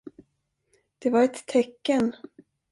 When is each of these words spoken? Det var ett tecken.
Det 0.99 1.09
var 1.11 1.23
ett 1.23 1.45
tecken. 1.47 2.13